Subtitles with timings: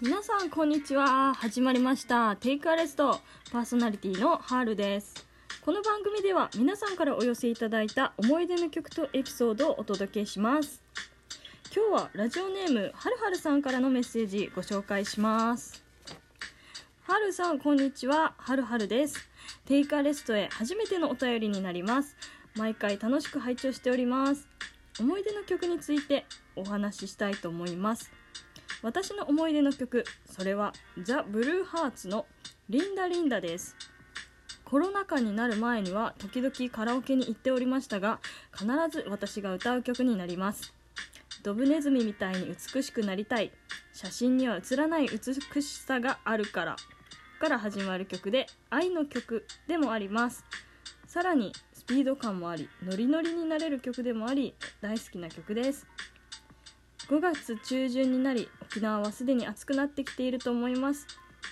[0.00, 1.34] 皆さんこんにちは。
[1.34, 2.34] 始まりました。
[2.34, 3.20] テイクアレスト。
[3.52, 5.14] パーソナリティのハールです。
[5.64, 10.82] この番組では皆さんからお寄せいただいた思い出の曲とエピソードをお届けします。
[11.72, 15.84] 今日はラジオネームはるはるさんからのメッセージご紹介します。
[17.04, 18.34] はるさんこんにちは。
[18.36, 19.28] はるはるです。
[19.64, 22.16] テイクアレストへ初めてのお便りになります。
[22.56, 24.48] 毎回楽しく拝聴しております。
[24.98, 26.26] 思い出の曲について
[26.56, 28.10] お話ししたいと思います。
[28.84, 32.26] 私の思い出の曲それはザ・ブルーハーツの
[32.68, 33.74] 「リンダリンダ」です。
[34.62, 38.20] コロナ禍になる前には時々カラオケに行っておりましたが
[38.52, 40.74] 必ず私が歌う曲になります。
[41.42, 43.52] ドブネズミみたいに美しくなりたい。
[43.94, 46.76] 写真には写らない美しさがあるから
[47.40, 50.44] から始まる曲で愛の曲でもあります。
[51.06, 55.86] さらにスピード感もありノリノリになれる曲でもあり大好きな曲です。
[57.08, 61.06] 5月中旬になり沖縄はすでに暑くなってきていると思います。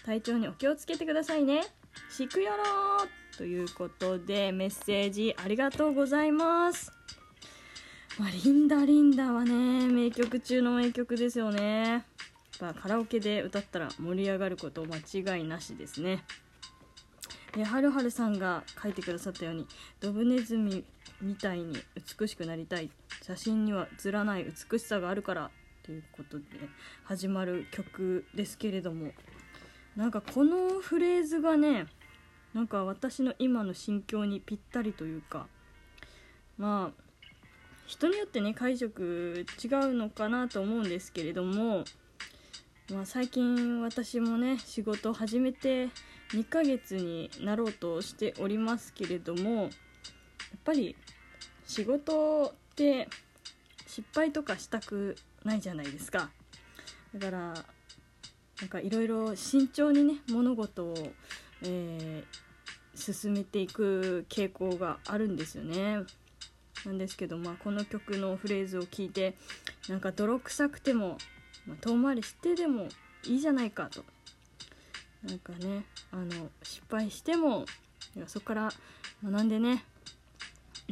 [0.04, 1.62] 体調にお気をつけてくださいね。
[2.10, 6.90] しくよろということでメッセージありがとうございます。
[8.18, 12.04] まあ、リンダリンダはね名曲中の名曲ですよね。
[12.58, 14.96] カラオケで歌ったら盛り上がること間
[15.36, 16.24] 違いなしですね。
[17.54, 19.66] ではるはるさんが書いてくださったように
[20.00, 20.84] ドブネズミ
[21.22, 21.76] みたいに
[22.18, 22.90] 美しくなりたい。
[23.22, 25.50] 写真にはずらない美しさがあるから
[25.84, 26.44] ということで
[27.04, 29.12] 始まる曲ですけれども。
[29.96, 31.86] なんかこのフレーズがね
[32.54, 35.46] なんか私の今の心境にぴったりというか。
[36.58, 37.02] まあ
[37.86, 41.84] 人によってね解釈違うのかなと思うんですけれども、
[42.90, 45.88] まあ、最近私もね仕事を始めて
[46.30, 49.70] 2ヶ月になろうとしておりますけれども。
[50.52, 50.94] やっぱり
[51.72, 53.08] 仕事って
[53.86, 56.28] 失敗とかしたくないじゃないですか。
[57.14, 57.38] だから
[58.60, 60.94] なんかいろいろ慎重にね物事を、
[61.62, 66.00] えー、進めていく傾向があるんですよね。
[66.84, 69.34] なんですけど、まあ、この曲のフレーズを聞いて
[69.88, 71.16] なんか泥臭くても、
[71.66, 72.88] まあ、遠回りしてでも
[73.24, 74.04] いいじゃないかと。
[75.26, 77.64] なんかねあの失敗しても
[78.26, 78.72] そこから
[79.24, 79.86] 学んでね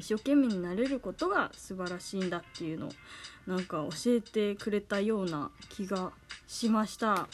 [0.01, 2.91] 一生懸命になれることが素晴らしいんだっていうのを
[3.47, 6.13] なんか教えてくれたような気が
[6.49, 7.29] しました。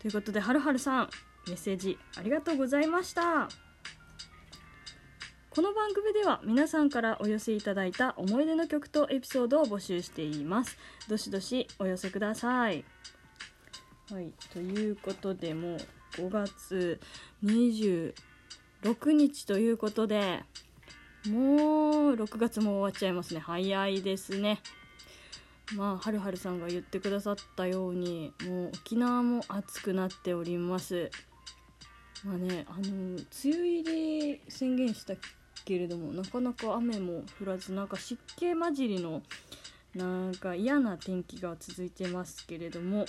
[0.00, 1.10] ということではるはるさん
[1.46, 3.48] メッセージありがとうございました。
[5.50, 10.78] この番組では皆さんからお寄せいただいた思い出の曲とエピソードを募集しています。
[11.08, 12.84] どしどしお寄せください。
[14.10, 15.78] はいということでもう
[16.12, 17.00] 5月
[17.44, 18.14] 26
[19.12, 20.42] 日ということで
[21.28, 23.40] もう6月も終わっちゃいますね。
[23.40, 24.60] 早いですね。
[25.74, 31.10] まあはるはるさんが言ってくださったようにもう沖縄も暑くなっております。
[32.24, 35.14] まあねあの梅雨入り宣言した
[35.64, 39.22] けれどもなかなか雨も降らずなんか湿気混じりの
[39.94, 43.06] なんか嫌な天気が続いてますけれども。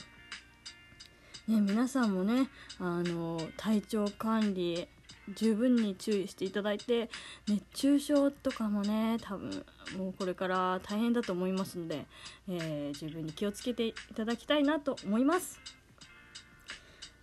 [1.47, 2.47] ね、皆さんもね
[2.79, 4.87] あの体調管理
[5.35, 7.09] 十分に注意していただいて
[7.47, 9.65] 熱中症とかもね多分
[9.97, 12.05] もうこれから大変だと思いますので、
[12.47, 15.59] えー、十分に気をつけていただきたいなと思います。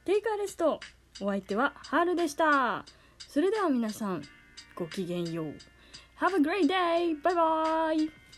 [0.05, 0.81] テイクアレスト
[1.21, 2.85] お相手はハルでした。
[3.19, 4.23] それでは皆さん
[4.75, 5.47] ごきげんよう。
[6.19, 7.21] Have a great day!
[7.23, 8.30] バイバイ